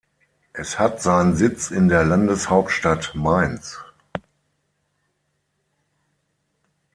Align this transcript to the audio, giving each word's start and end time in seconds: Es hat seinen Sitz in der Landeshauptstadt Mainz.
Es 0.53 0.79
hat 0.79 0.99
seinen 0.99 1.35
Sitz 1.35 1.69
in 1.69 1.87
der 1.87 2.03
Landeshauptstadt 2.03 3.13
Mainz. 3.13 3.77